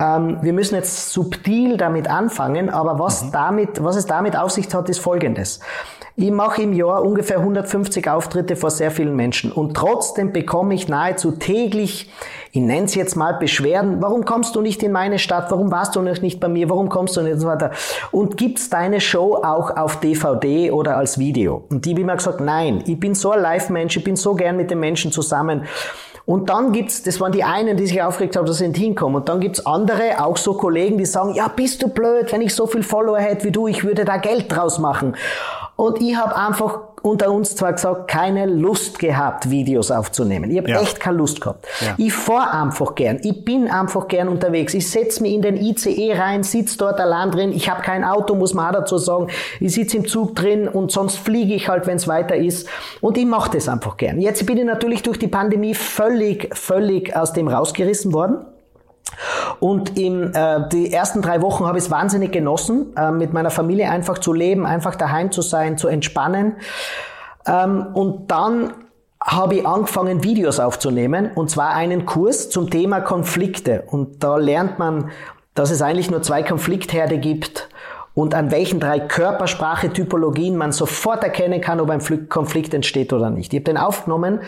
[0.00, 3.32] Ähm, wir müssen jetzt subtil damit anfangen, aber was mhm.
[3.32, 5.60] damit, was es damit auf sich hat, ist Folgendes.
[6.16, 10.88] Ich mache im Jahr ungefähr 150 Auftritte vor sehr vielen Menschen und trotzdem bekomme ich
[10.88, 12.10] nahezu täglich,
[12.52, 15.94] ich nenne es jetzt mal Beschwerden, warum kommst du nicht in meine Stadt, warum warst
[15.94, 17.70] du noch nicht bei mir, warum kommst du nicht und so weiter.
[18.10, 21.64] Und gibt's deine Show auch auf DVD oder als Video?
[21.70, 24.56] Und die haben immer gesagt, nein, ich bin so ein Live-Mensch, ich bin so gern
[24.56, 25.62] mit den Menschen zusammen.
[26.26, 29.16] Und dann gibt's, das waren die einen, die sich aufgeregt haben, dass sie nicht hinkommen.
[29.16, 32.54] Und dann gibt's andere, auch so Kollegen, die sagen, ja, bist du blöd, wenn ich
[32.54, 35.16] so viel Follower hätte wie du, ich würde da Geld draus machen.
[35.76, 40.50] Und ich habe einfach unter uns zwar gesagt, keine Lust gehabt, Videos aufzunehmen.
[40.50, 40.80] Ich habe ja.
[40.80, 41.66] echt keine Lust gehabt.
[41.80, 41.94] Ja.
[41.98, 43.20] Ich fahr einfach gern.
[43.22, 44.74] Ich bin einfach gern unterwegs.
[44.74, 47.52] Ich setz mich in den ICE rein, sitz dort allein drin.
[47.52, 49.28] Ich habe kein Auto, muss man auch dazu sagen.
[49.60, 52.68] Ich sitz im Zug drin und sonst fliege ich halt, wenn es weiter ist.
[53.00, 54.20] Und ich mache das einfach gern.
[54.20, 58.38] Jetzt bin ich natürlich durch die Pandemie völlig, völlig aus dem rausgerissen worden.
[59.58, 63.50] Und im, äh, die ersten drei Wochen habe ich es wahnsinnig genossen, äh, mit meiner
[63.50, 66.56] Familie einfach zu leben, einfach daheim zu sein, zu entspannen.
[67.46, 68.72] Ähm, und dann
[69.22, 73.84] habe ich angefangen, Videos aufzunehmen, und zwar einen Kurs zum Thema Konflikte.
[73.86, 75.10] Und da lernt man,
[75.54, 77.68] dass es eigentlich nur zwei Konfliktherde gibt
[78.14, 83.52] und an welchen drei Körpersprache-Typologien man sofort erkennen kann, ob ein Konflikt entsteht oder nicht.
[83.52, 84.40] Ich habe den aufgenommen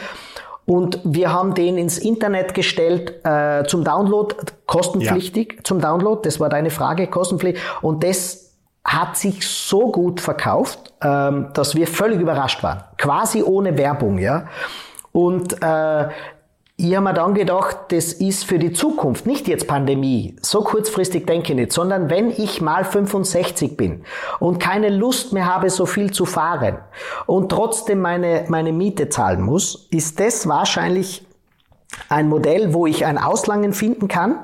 [0.64, 4.34] und wir haben den ins Internet gestellt äh, zum Download,
[4.66, 5.64] kostenpflichtig ja.
[5.64, 6.20] zum Download.
[6.22, 7.62] Das war deine Frage, kostenpflichtig.
[7.82, 8.52] Und das
[8.84, 12.84] hat sich so gut verkauft, ähm, dass wir völlig überrascht waren.
[12.96, 14.46] Quasi ohne Werbung, ja.
[15.12, 16.08] Und äh,
[16.82, 21.26] ich habe mir dann gedacht, das ist für die Zukunft, nicht jetzt Pandemie, so kurzfristig
[21.26, 24.04] denke ich nicht, sondern wenn ich mal 65 bin
[24.40, 26.78] und keine Lust mehr habe, so viel zu fahren
[27.26, 31.24] und trotzdem meine, meine Miete zahlen muss, ist das wahrscheinlich
[32.08, 34.40] ein Modell, wo ich ein Auslangen finden kann.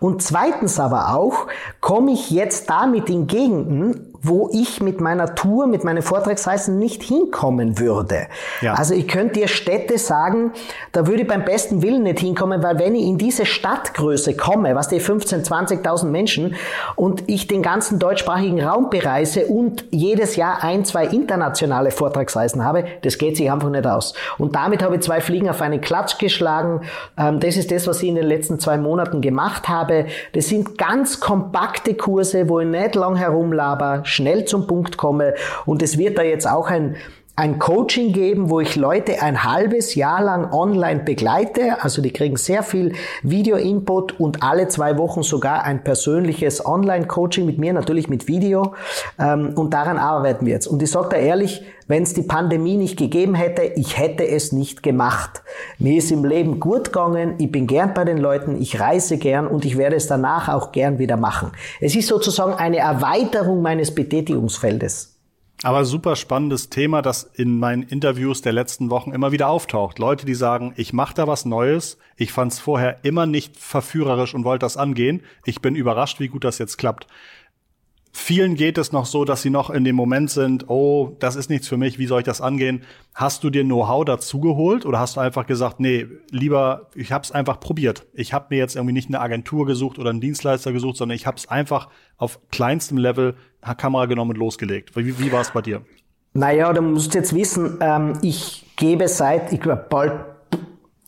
[0.00, 1.48] Und zweitens aber auch,
[1.80, 7.02] komme ich jetzt damit in Gegenden, wo ich mit meiner Tour, mit meinen Vortragsreisen nicht
[7.02, 8.28] hinkommen würde.
[8.60, 8.74] Ja.
[8.74, 10.52] Also ich könnte dir Städte sagen,
[10.92, 14.76] da würde ich beim besten Willen nicht hinkommen, weil wenn ich in diese Stadtgröße komme,
[14.76, 16.54] was die 15, 20.000 Menschen
[16.94, 22.84] und ich den ganzen deutschsprachigen Raum bereise und jedes Jahr ein, zwei internationale Vortragsreisen habe,
[23.02, 24.14] das geht sich einfach nicht aus.
[24.38, 26.82] Und damit habe ich zwei Fliegen auf einen Klatsch geschlagen.
[27.18, 30.06] Ähm, das ist das, was ich in den letzten zwei Monaten gemacht habe.
[30.32, 35.34] Das sind ganz kompakte Kurse, wo ich nicht lang herumlaber, schnell zum Punkt komme.
[35.66, 36.96] Und es wird da jetzt auch ein
[37.34, 41.82] ein Coaching geben, wo ich Leute ein halbes Jahr lang online begleite.
[41.82, 42.92] Also die kriegen sehr viel
[43.22, 48.74] Video-Input und alle zwei Wochen sogar ein persönliches Online-Coaching mit mir, natürlich mit Video.
[49.18, 50.66] Ähm, und daran arbeiten wir jetzt.
[50.66, 54.52] Und ich sage da ehrlich, wenn es die Pandemie nicht gegeben hätte, ich hätte es
[54.52, 55.42] nicht gemacht.
[55.78, 59.46] Mir ist im Leben gut gegangen, ich bin gern bei den Leuten, ich reise gern
[59.46, 61.52] und ich werde es danach auch gern wieder machen.
[61.80, 65.11] Es ist sozusagen eine Erweiterung meines Betätigungsfeldes.
[65.64, 70.00] Aber super spannendes Thema, das in meinen Interviews der letzten Wochen immer wieder auftaucht.
[70.00, 74.34] Leute, die sagen, ich mache da was Neues, ich fand es vorher immer nicht verführerisch
[74.34, 75.22] und wollte das angehen.
[75.44, 77.06] Ich bin überrascht, wie gut das jetzt klappt.
[78.14, 81.48] Vielen geht es noch so, dass sie noch in dem Moment sind, oh, das ist
[81.48, 82.82] nichts für mich, wie soll ich das angehen?
[83.14, 87.32] Hast du dir Know-how dazugeholt oder hast du einfach gesagt, nee, lieber, ich habe es
[87.32, 88.06] einfach probiert.
[88.12, 91.26] Ich habe mir jetzt irgendwie nicht eine Agentur gesucht oder einen Dienstleister gesucht, sondern ich
[91.26, 93.34] habe es einfach auf kleinstem Level
[93.78, 94.94] Kamera genommen und losgelegt.
[94.94, 95.82] Wie, wie war es bei dir?
[96.34, 100.12] Naja, du musst jetzt wissen, ähm, ich gebe seit, ich glaube, bald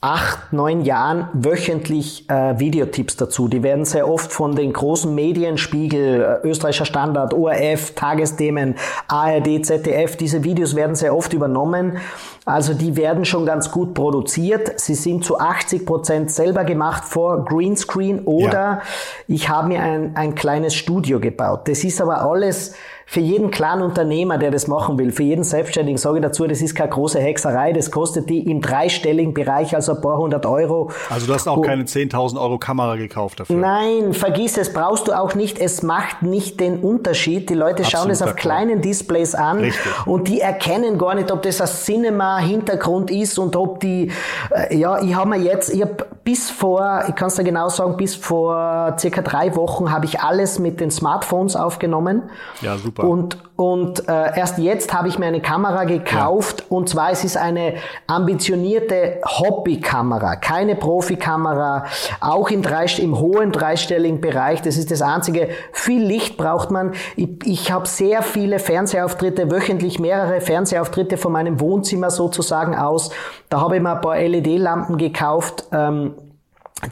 [0.05, 3.49] acht, neun Jahren wöchentlich äh, Videotipps dazu.
[3.49, 8.75] Die werden sehr oft von den großen Medien, Spiegel, äh, Österreichischer Standard, ORF, Tagesthemen,
[9.09, 11.97] ARD, ZDF, diese Videos werden sehr oft übernommen.
[12.45, 14.79] Also die werden schon ganz gut produziert.
[14.79, 18.83] Sie sind zu 80 Prozent selber gemacht vor Greenscreen oder ja.
[19.27, 21.63] ich habe mir ein, ein kleines Studio gebaut.
[21.65, 22.75] Das ist aber alles
[23.07, 26.63] für jeden kleinen Unternehmer, der das machen will, für jeden Selbstständigen, sage ich dazu, das
[26.63, 30.91] ist keine große Hexerei, das kostet die im dreistelligen Bereich, also ein paar hundert Euro.
[31.11, 33.57] Also du hast auch keine 10.000 Euro Kamera gekauft dafür?
[33.57, 37.51] Nein, vergiss es, brauchst du auch nicht, es macht nicht den Unterschied.
[37.51, 40.07] Die Leute schauen es auf kleinen Displays an Richtig.
[40.07, 44.11] und die erkennen gar nicht, ob das ein Cinema-Hintergrund ist und ob die,
[44.51, 47.69] äh, ja, ich habe mir jetzt, ich habe bis vor, ich kann es dir genau
[47.69, 52.23] sagen, bis vor circa drei Wochen habe ich alles mit den Smartphones aufgenommen.
[52.63, 52.94] Ja, super.
[52.97, 53.09] Super.
[53.09, 56.77] Und, und äh, erst jetzt habe ich mir eine Kamera gekauft ja.
[56.77, 57.75] und zwar es ist eine
[58.07, 61.87] ambitionierte Hobbykamera, keine Profikamera,
[62.21, 64.63] auch im, drei, im hohen dreistelligen Bereich.
[64.63, 65.49] Das ist das Einzige.
[65.73, 66.93] Viel Licht braucht man.
[67.17, 73.11] Ich, ich habe sehr viele Fernsehauftritte, wöchentlich mehrere Fernsehauftritte von meinem Wohnzimmer sozusagen aus.
[73.49, 75.65] Da habe ich mir ein paar LED-Lampen gekauft.
[75.73, 76.15] Ähm,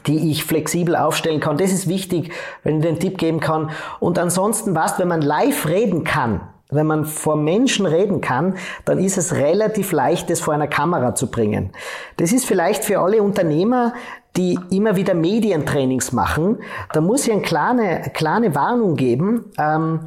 [0.05, 1.57] die ich flexibel aufstellen kann.
[1.57, 2.31] Das ist wichtig,
[2.63, 3.71] wenn ich den Tipp geben kann.
[3.99, 8.97] Und ansonsten, was, wenn man live reden kann, wenn man vor Menschen reden kann, dann
[8.97, 11.71] ist es relativ leicht, das vor einer Kamera zu bringen.
[12.17, 13.93] Das ist vielleicht für alle Unternehmer,
[14.35, 16.57] die immer wieder Medientrainings machen,
[16.91, 19.51] da muss ich eine kleine, kleine Warnung geben.
[19.59, 20.01] Ähm,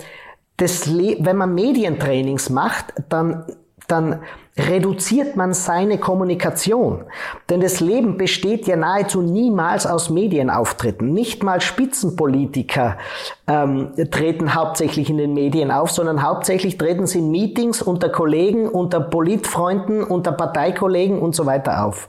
[0.57, 3.45] das, wenn man Medientrainings macht, dann,
[3.87, 4.21] dann
[4.59, 7.05] reduziert man seine Kommunikation.
[7.51, 11.13] Denn das Leben besteht ja nahezu niemals aus Medienauftritten.
[11.13, 12.97] Nicht mal Spitzenpolitiker
[13.47, 18.67] ähm, treten hauptsächlich in den Medien auf, sondern hauptsächlich treten sie in Meetings unter Kollegen,
[18.69, 22.09] unter Politfreunden, unter Parteikollegen und so weiter auf.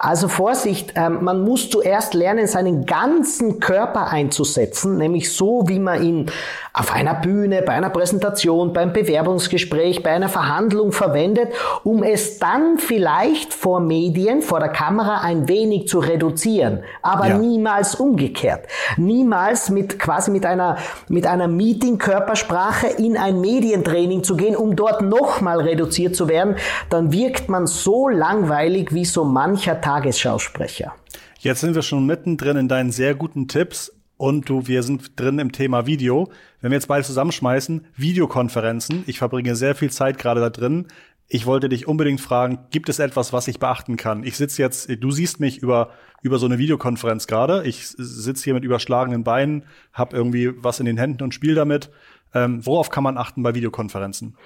[0.00, 6.02] Also Vorsicht, ähm, man muss zuerst lernen, seinen ganzen Körper einzusetzen, nämlich so, wie man
[6.02, 6.30] ihn
[6.72, 11.52] auf einer Bühne, bei einer Präsentation, beim Bewerbungsgespräch, bei einer Verhandlung verwendet
[11.84, 17.38] um es dann vielleicht vor Medien, vor der Kamera ein wenig zu reduzieren, aber ja.
[17.38, 18.66] niemals umgekehrt.
[18.96, 25.02] Niemals mit quasi mit einer, mit einer Meeting-Körpersprache in ein Medientraining zu gehen, um dort
[25.02, 26.56] nochmal reduziert zu werden,
[26.88, 30.94] dann wirkt man so langweilig wie so mancher Tagesschausprecher.
[31.38, 35.38] Jetzt sind wir schon mittendrin in deinen sehr guten Tipps und du, wir sind drin
[35.38, 36.28] im Thema Video.
[36.60, 40.86] Wenn wir jetzt beide zusammenschmeißen, Videokonferenzen, ich verbringe sehr viel Zeit gerade da drin.
[41.28, 44.24] Ich wollte dich unbedingt fragen, gibt es etwas, was ich beachten kann?
[44.24, 45.90] Ich sitze jetzt, du siehst mich über,
[46.22, 47.64] über so eine Videokonferenz gerade.
[47.64, 51.90] Ich sitze hier mit überschlagenen Beinen, habe irgendwie was in den Händen und spiele damit.
[52.36, 54.36] Ähm, worauf kann man achten bei Videokonferenzen?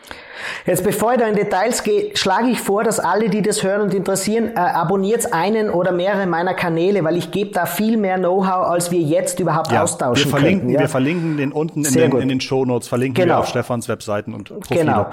[0.66, 3.80] Jetzt, bevor ich da in Details gehe, schlage ich vor, dass alle, die das hören
[3.80, 8.18] und interessieren, äh, abonniert einen oder mehrere meiner Kanäle, weil ich gebe da viel mehr
[8.18, 10.74] Know-how, als wir jetzt überhaupt ja, austauschen wir verlinken, können.
[10.74, 10.80] Ja?
[10.80, 13.36] Wir verlinken den unten in den, in den Show Notes, verlinken genau.
[13.36, 14.80] wir auf Stefans Webseiten und Profile.
[14.80, 15.06] Genau.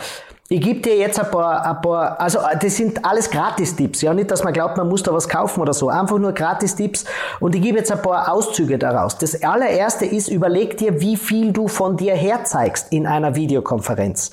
[0.48, 4.30] Ich gebe dir jetzt ein paar, ein paar, also das sind alles Gratis-Tipps, ja, nicht,
[4.30, 7.06] dass man glaubt, man muss da was kaufen oder so, einfach nur Gratis-Tipps
[7.40, 9.18] und ich gebe jetzt ein paar Auszüge daraus.
[9.18, 14.30] Das allererste ist, überleg dir, wie viel du von dir herzeigst in einer Videokonferenz.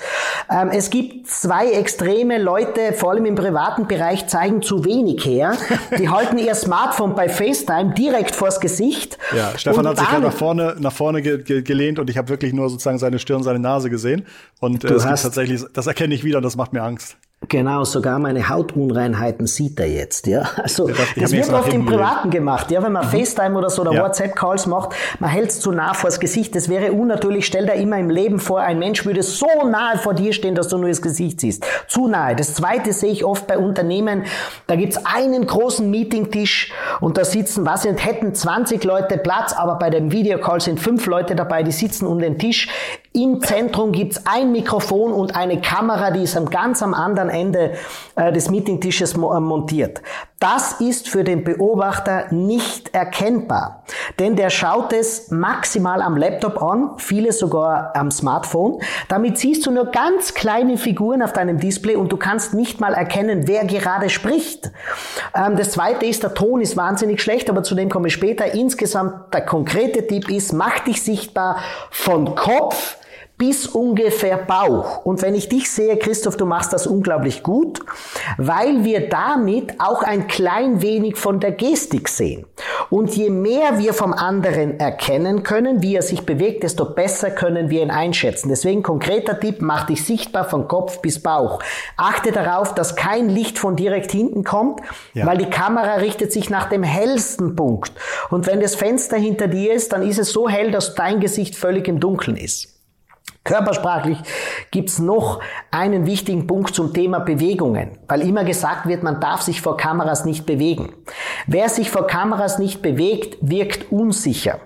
[0.50, 5.54] Ähm, es gibt zwei extreme Leute, vor allem im privaten Bereich, zeigen zu wenig her.
[5.98, 9.16] Die halten ihr Smartphone bei FaceTime direkt vors Gesicht.
[9.34, 12.28] Ja, Stefan hat sich gerade nach vorne, nach vorne ge ge gelehnt und ich habe
[12.28, 14.26] wirklich nur sozusagen seine Stirn, seine Nase gesehen
[14.60, 17.16] und äh, es gibt tatsächlich, das erkennt kenne ich wieder das macht mir Angst.
[17.48, 20.48] Genau, sogar meine Hautunreinheiten sieht er jetzt, ja.
[20.62, 23.10] Also, das, das wird oft im Privaten gemacht, ja, wenn man mhm.
[23.10, 24.02] FaceTime oder so oder ja.
[24.02, 26.54] WhatsApp-Calls macht, man hält es zu nah vors Gesicht.
[26.54, 27.46] Das wäre unnatürlich.
[27.46, 30.68] Stell dir immer im Leben vor, ein Mensch würde so nahe vor dir stehen, dass
[30.68, 31.64] du nur das Gesicht siehst.
[31.88, 32.36] Zu nahe.
[32.36, 34.24] Das zweite sehe ich oft bei Unternehmen,
[34.66, 39.76] da gibt's einen großen Meetingtisch und da sitzen, was sind, hätten 20 Leute Platz, aber
[39.76, 42.68] bei dem Videocall sind fünf Leute dabei, die sitzen um den Tisch.
[43.12, 47.72] Im Zentrum gibt's ein Mikrofon und eine Kamera, die ist am ganz am anderen Ende
[48.16, 50.02] äh, des Meetingtisches äh, montiert.
[50.38, 53.84] Das ist für den Beobachter nicht erkennbar,
[54.18, 58.80] denn der schaut es maximal am Laptop an, viele sogar am Smartphone.
[59.08, 62.92] Damit siehst du nur ganz kleine Figuren auf deinem Display und du kannst nicht mal
[62.92, 64.72] erkennen, wer gerade spricht.
[65.34, 68.52] Ähm, das zweite ist, der Ton ist wahnsinnig schlecht, aber zu dem komme ich später.
[68.52, 71.58] Insgesamt der konkrete Tipp ist, mach dich sichtbar
[71.90, 72.96] von Kopf
[73.38, 75.04] bis ungefähr Bauch.
[75.04, 77.80] Und wenn ich dich sehe, Christoph, du machst das unglaublich gut,
[78.38, 82.46] weil wir damit auch ein klein wenig von der Gestik sehen.
[82.90, 87.70] Und je mehr wir vom anderen erkennen können, wie er sich bewegt, desto besser können
[87.70, 88.48] wir ihn einschätzen.
[88.48, 91.60] Deswegen konkreter Tipp, mach dich sichtbar von Kopf bis Bauch.
[91.96, 94.80] Achte darauf, dass kein Licht von direkt hinten kommt,
[95.14, 95.26] ja.
[95.26, 97.92] weil die Kamera richtet sich nach dem hellsten Punkt.
[98.30, 101.56] Und wenn das Fenster hinter dir ist, dann ist es so hell, dass dein Gesicht
[101.56, 102.81] völlig im Dunkeln ist.
[103.44, 104.18] Körpersprachlich
[104.70, 105.40] gibt's noch
[105.72, 110.24] einen wichtigen Punkt zum Thema Bewegungen, weil immer gesagt wird, man darf sich vor Kameras
[110.24, 110.92] nicht bewegen.
[111.46, 114.60] Wer sich vor Kameras nicht bewegt, wirkt unsicher.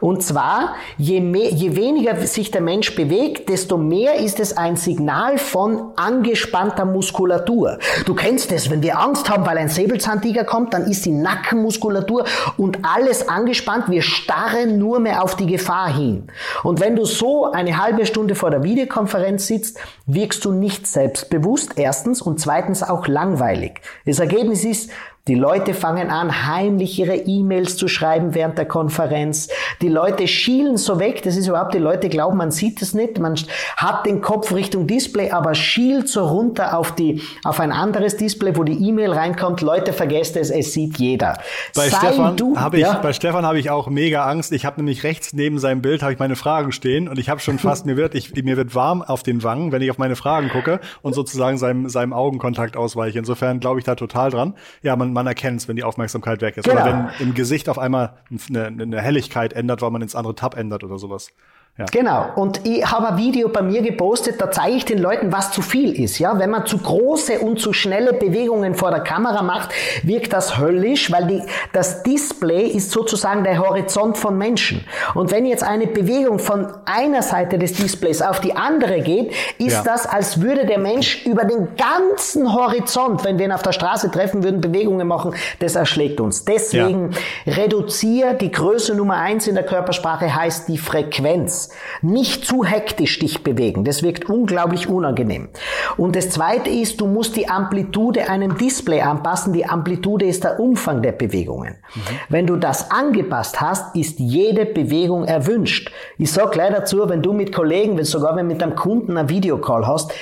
[0.00, 4.76] Und zwar, je, mehr, je weniger sich der Mensch bewegt, desto mehr ist es ein
[4.76, 7.78] Signal von angespannter Muskulatur.
[8.06, 12.24] Du kennst es, wenn wir Angst haben, weil ein Säbelzahntiger kommt, dann ist die Nackenmuskulatur
[12.56, 13.88] und alles angespannt.
[13.88, 16.28] Wir starren nur mehr auf die Gefahr hin.
[16.62, 21.72] Und wenn du so eine halbe Stunde vor der Videokonferenz sitzt, wirkst du nicht selbstbewusst,
[21.76, 23.80] erstens, und zweitens auch langweilig.
[24.06, 24.90] Das Ergebnis ist,
[25.28, 29.48] Die Leute fangen an, heimlich ihre E-Mails zu schreiben während der Konferenz.
[29.82, 31.22] Die Leute schielen so weg.
[31.22, 33.18] Das ist überhaupt, die Leute glauben, man sieht es nicht.
[33.18, 33.34] Man
[33.76, 38.56] hat den Kopf Richtung Display, aber schielt so runter auf die, auf ein anderes Display,
[38.56, 39.60] wo die E-Mail reinkommt.
[39.60, 41.34] Leute, vergesst es, es sieht jeder.
[41.74, 42.94] Bei Sei Stefan habe ich, ja?
[42.94, 44.52] bei Stefan habe ich auch mega Angst.
[44.52, 47.40] Ich habe nämlich rechts neben seinem Bild habe ich meine Fragen stehen und ich habe
[47.40, 50.16] schon fast, mir wird, ich, mir wird warm auf den Wangen, wenn ich auf meine
[50.16, 53.18] Fragen gucke und sozusagen seinem, seinem Augenkontakt ausweiche.
[53.18, 54.54] Insofern glaube ich da total dran.
[54.82, 56.64] Ja, man, man erkennt es, wenn die Aufmerksamkeit weg ist.
[56.64, 56.80] Genau.
[56.80, 60.56] Oder wenn im Gesicht auf einmal eine, eine Helligkeit ändert, weil man ins andere Tab
[60.56, 61.32] ändert oder sowas.
[61.78, 61.84] Ja.
[61.92, 62.26] Genau.
[62.34, 65.62] Und ich habe ein Video bei mir gepostet, da zeige ich den Leuten, was zu
[65.62, 66.18] viel ist.
[66.18, 69.70] Ja, wenn man zu große und zu schnelle Bewegungen vor der Kamera macht,
[70.02, 74.84] wirkt das höllisch, weil die, das Display ist sozusagen der Horizont von Menschen.
[75.14, 79.74] Und wenn jetzt eine Bewegung von einer Seite des Displays auf die andere geht, ist
[79.74, 79.82] ja.
[79.84, 84.10] das, als würde der Mensch über den ganzen Horizont, wenn wir ihn auf der Straße
[84.10, 86.44] treffen würden, Bewegungen machen, das erschlägt uns.
[86.44, 87.12] Deswegen
[87.44, 87.52] ja.
[87.54, 91.67] reduziere die Größe Nummer eins in der Körpersprache heißt die Frequenz.
[92.02, 93.84] Nicht zu hektisch dich bewegen.
[93.84, 95.48] Das wirkt unglaublich unangenehm.
[95.96, 99.52] Und das zweite ist, du musst die Amplitude einem Display anpassen.
[99.52, 101.76] Die Amplitude ist der Umfang der Bewegungen.
[101.94, 102.00] Mhm.
[102.28, 105.90] Wenn du das angepasst hast, ist jede Bewegung erwünscht.
[106.18, 109.28] Ich sag gleich dazu, wenn du mit Kollegen, wenn sogar wenn mit einem Kunden einen
[109.28, 110.12] Videocall hast,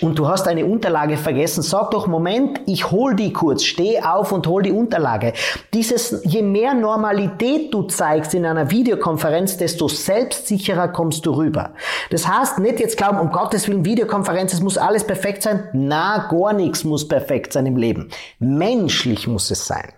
[0.00, 4.32] und du hast eine Unterlage vergessen, sag doch, Moment, ich hol die kurz, steh auf
[4.32, 5.32] und hol die Unterlage.
[5.72, 11.74] Dieses, je mehr Normalität du zeigst in einer Videokonferenz, desto selbstsicherer kommst du rüber.
[12.10, 15.68] Das heißt, nicht jetzt glauben, um Gottes Willen, Videokonferenz, es muss alles perfekt sein.
[15.72, 18.08] Na, gar nichts muss perfekt sein im Leben.
[18.38, 19.92] Menschlich muss es sein.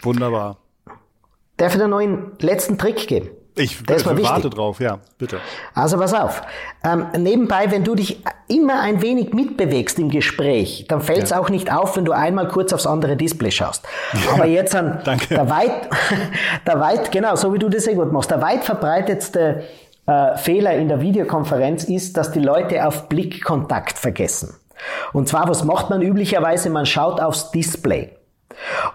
[0.00, 0.58] Wunderbar.
[1.56, 3.30] Darf ich dir noch einen letzten Trick geben?
[3.58, 5.38] Ich, warte drauf, ja, bitte.
[5.74, 6.42] Also pass auf.
[6.84, 11.40] Ähm, nebenbei, wenn du dich immer ein wenig mitbewegst im Gespräch, dann fällt es ja.
[11.40, 13.86] auch nicht auf, wenn du einmal kurz aufs andere Display schaust.
[14.32, 15.88] Aber jetzt an der weit,
[16.66, 19.64] der weit, genau, so wie du das sehr gut machst, der weit verbreitetste
[20.06, 24.54] äh, Fehler in der Videokonferenz ist, dass die Leute auf Blickkontakt vergessen.
[25.14, 26.68] Und zwar, was macht man üblicherweise?
[26.68, 28.15] Man schaut aufs Display.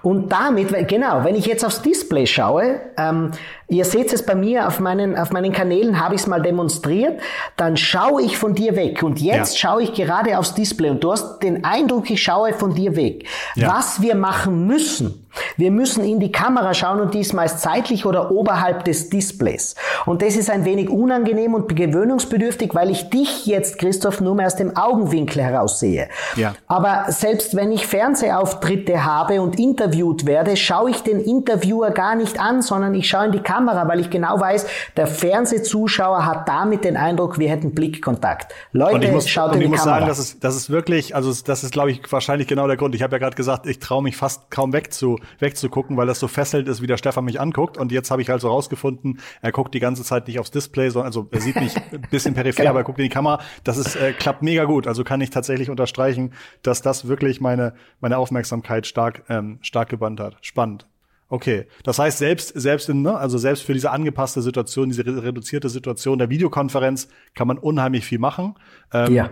[0.01, 3.31] Und damit, genau, wenn ich jetzt aufs Display schaue, ähm,
[3.67, 7.21] ihr seht es bei mir auf meinen, auf meinen Kanälen, habe ich es mal demonstriert,
[7.57, 9.03] dann schaue ich von dir weg.
[9.03, 9.69] Und jetzt ja.
[9.69, 13.25] schaue ich gerade aufs Display und du hast den Eindruck, ich schaue von dir weg.
[13.55, 13.75] Ja.
[13.75, 15.20] Was wir machen müssen,
[15.57, 19.75] wir müssen in die Kamera schauen und die ist meist zeitlich oder oberhalb des Displays.
[20.05, 24.47] Und das ist ein wenig unangenehm und gewöhnungsbedürftig, weil ich dich jetzt, Christoph, nur mehr
[24.47, 26.09] aus dem Augenwinkel heraus sehe.
[26.35, 26.53] Ja.
[26.67, 32.39] Aber selbst wenn ich Fernsehauftritte habe und interviewt werde, schaue ich den Interviewer gar nicht
[32.39, 34.65] an, sondern ich schaue in die Kamera, weil ich genau weiß,
[34.97, 38.53] der Fernsehzuschauer hat damit den Eindruck, wir hätten Blickkontakt.
[38.71, 39.95] Leute, muss, schaut in die ich muss Kamera.
[39.97, 42.95] sagen, das ist, das ist wirklich, also das ist, glaube ich, wahrscheinlich genau der Grund.
[42.95, 46.19] Ich habe ja gerade gesagt, ich traue mich fast kaum weg zu wegzugucken, weil das
[46.19, 47.77] so fesselnd ist, wie der Stefan mich anguckt.
[47.77, 51.07] Und jetzt habe ich also rausgefunden, er guckt die ganze Zeit nicht aufs Display, sondern
[51.07, 52.71] also er sieht mich ein bisschen peripher, genau.
[52.71, 53.39] aber er guckt in die Kamera.
[53.63, 54.87] Das ist äh, klappt mega gut.
[54.87, 60.19] Also kann ich tatsächlich unterstreichen, dass das wirklich meine meine Aufmerksamkeit stark ähm, stark gebannt
[60.19, 60.37] hat.
[60.41, 60.85] Spannend.
[61.31, 65.69] Okay, das heißt selbst selbst in ne, also selbst für diese angepasste Situation, diese reduzierte
[65.69, 68.55] Situation der Videokonferenz kann man unheimlich viel machen,
[68.91, 69.29] ähm, ja.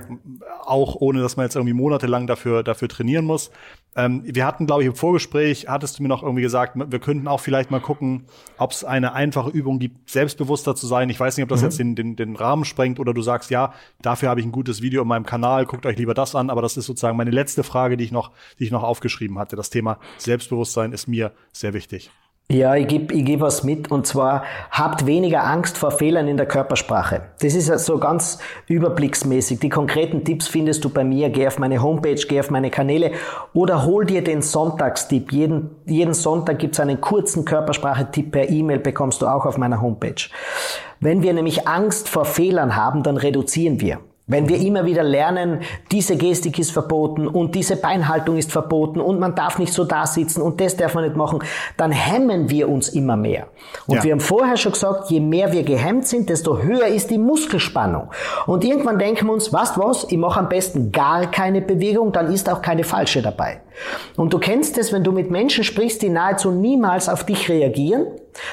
[0.64, 3.52] auch ohne dass man jetzt irgendwie monatelang dafür dafür trainieren muss.
[4.00, 7.28] Ähm, wir hatten, glaube ich, im Vorgespräch, hattest du mir noch irgendwie gesagt, wir könnten
[7.28, 8.24] auch vielleicht mal gucken,
[8.58, 11.10] ob es eine einfache Übung gibt, selbstbewusster zu sein.
[11.10, 11.66] Ich weiß nicht, ob das mhm.
[11.66, 14.82] jetzt den, den, den Rahmen sprengt oder du sagst, ja, dafür habe ich ein gutes
[14.82, 16.50] Video in meinem Kanal, guckt euch lieber das an.
[16.50, 19.58] Aber das ist sozusagen meine letzte Frage, die ich noch, die ich noch aufgeschrieben hatte.
[19.58, 22.10] Das Thema Selbstbewusstsein ist mir sehr wichtig.
[22.52, 26.36] Ja, ich gebe ich geb was mit und zwar habt weniger Angst vor Fehlern in
[26.36, 27.22] der Körpersprache.
[27.42, 29.60] Das ist so ganz überblicksmäßig.
[29.60, 31.30] Die konkreten Tipps findest du bei mir.
[31.30, 33.12] Geh auf meine Homepage, geh auf meine Kanäle
[33.54, 35.32] oder hol dir den Sonntagstipp.
[35.32, 40.30] Jeden, jeden Sonntag gibt's einen kurzen Körpersprache-Tipp per E-Mail, bekommst du auch auf meiner Homepage.
[41.00, 44.00] Wenn wir nämlich Angst vor Fehlern haben, dann reduzieren wir.
[44.30, 45.62] Wenn wir immer wieder lernen,
[45.92, 50.06] diese Gestik ist verboten und diese Beinhaltung ist verboten und man darf nicht so da
[50.06, 51.40] sitzen und das darf man nicht machen,
[51.78, 53.48] dann hemmen wir uns immer mehr.
[53.88, 54.04] Und ja.
[54.04, 58.12] wir haben vorher schon gesagt, je mehr wir gehemmt sind, desto höher ist die Muskelspannung.
[58.46, 62.32] Und irgendwann denken wir uns, was, was, ich mache am besten gar keine Bewegung, dann
[62.32, 63.62] ist auch keine falsche dabei.
[64.16, 68.08] Und du kennst es, wenn du mit Menschen sprichst, die nahezu niemals auf dich reagieren,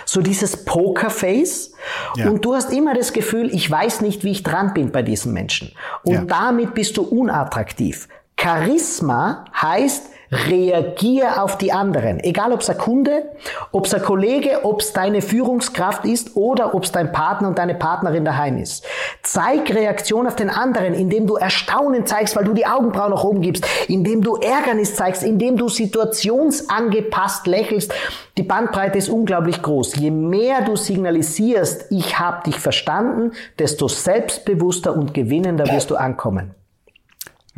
[0.05, 1.73] so dieses Pokerface.
[2.17, 2.29] Ja.
[2.29, 5.33] Und du hast immer das Gefühl, ich weiß nicht, wie ich dran bin bei diesen
[5.33, 5.73] Menschen.
[6.05, 6.25] Und ja.
[6.25, 8.09] damit bist du unattraktiv.
[8.39, 12.21] Charisma heißt, reagier auf die anderen.
[12.21, 13.31] Egal ob es ein Kunde,
[13.73, 17.59] ob es ein Kollege, ob es deine Führungskraft ist oder ob es dein Partner und
[17.59, 18.85] deine Partnerin daheim ist.
[19.23, 23.41] Zeig Reaktion auf den anderen, indem du Erstaunen zeigst, weil du die Augenbrauen nach oben
[23.41, 27.93] gibst, indem du Ärgernis zeigst, indem du situationsangepasst lächelst.
[28.37, 29.97] Die Bandbreite ist unglaublich groß.
[29.97, 36.55] Je mehr du signalisierst, ich habe dich verstanden, desto selbstbewusster und gewinnender wirst du ankommen.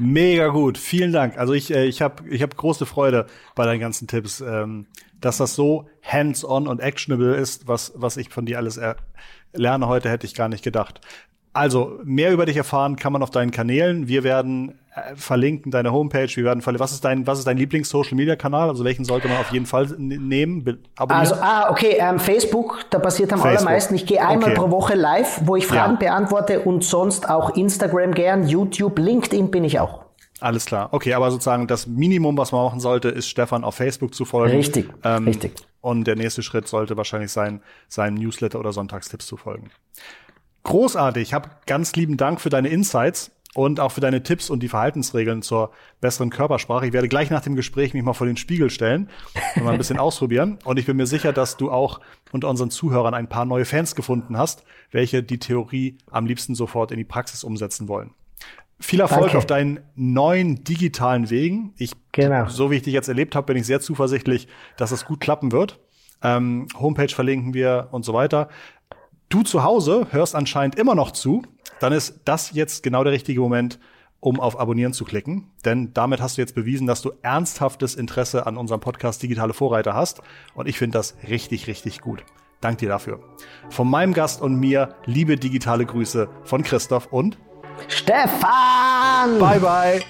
[0.01, 1.37] Mega gut, vielen Dank.
[1.39, 4.87] Also ich, äh, ich habe ich hab große Freude bei deinen ganzen Tipps, ähm,
[5.21, 8.81] dass das so hands-on und actionable ist, was, was ich von dir alles
[9.53, 11.01] lerne heute, hätte ich gar nicht gedacht.
[11.53, 14.07] Also, mehr über dich erfahren kann man auf deinen Kanälen.
[14.07, 16.29] Wir werden äh, verlinken deine Homepage.
[16.29, 16.85] Wir werden verlinken.
[16.85, 18.69] Was ist dein, was ist dein Lieblings-Social-Media-Kanal?
[18.69, 20.79] Also, welchen sollte man auf jeden Fall nehmen?
[20.97, 21.29] Abonnieren?
[21.29, 23.61] Also, ah, okay, ähm, Facebook, da passiert am Facebook.
[23.61, 23.95] allermeisten.
[23.95, 24.61] Ich gehe einmal okay.
[24.61, 26.11] pro Woche live, wo ich Fragen ja.
[26.11, 30.09] beantworte und sonst auch Instagram gern, YouTube, LinkedIn bin ich auch.
[30.41, 30.91] Alles klar.
[30.93, 34.57] Okay, aber sozusagen das Minimum, was man machen sollte, ist Stefan auf Facebook zu folgen.
[34.57, 35.53] Richtig, ähm, richtig.
[35.81, 39.71] Und der nächste Schritt sollte wahrscheinlich sein, seinem Newsletter oder Sonntagstipps zu folgen.
[40.69, 41.33] Großartig.
[41.33, 45.41] Hab ganz lieben Dank für deine Insights und auch für deine Tipps und die Verhaltensregeln
[45.41, 45.71] zur
[46.03, 46.87] besseren Körpersprache.
[46.87, 49.09] Ich werde gleich nach dem Gespräch mich mal vor den Spiegel stellen
[49.57, 50.59] und mal ein bisschen ausprobieren.
[50.65, 52.01] Und ich bin mir sicher, dass du auch
[52.33, 56.93] unter unseren Zuhörern ein paar neue Fans gefunden hast, welche die Theorie am liebsten sofort
[56.93, 58.11] in die Praxis umsetzen wollen.
[58.79, 59.39] Viel Erfolg Danke.
[59.39, 61.73] auf deinen neuen digitalen Wegen.
[61.79, 62.47] Ich, genau.
[62.51, 65.51] so wie ich dich jetzt erlebt habe, bin ich sehr zuversichtlich, dass es gut klappen
[65.51, 65.81] wird.
[66.23, 68.49] Ähm, Homepage verlinken wir und so weiter
[69.29, 71.43] du zu Hause hörst anscheinend immer noch zu,
[71.81, 73.79] dann ist das jetzt genau der richtige Moment,
[74.21, 75.51] um auf Abonnieren zu klicken.
[75.65, 79.95] Denn damit hast du jetzt bewiesen, dass du ernsthaftes Interesse an unserem Podcast Digitale Vorreiter
[79.95, 80.21] hast.
[80.55, 82.25] Und ich finde das richtig, richtig gut.
[82.61, 83.21] Dank dir dafür.
[83.71, 87.39] Von meinem Gast und mir liebe digitale Grüße von Christoph und
[87.87, 89.39] Stefan.
[89.39, 90.03] Bye, bye.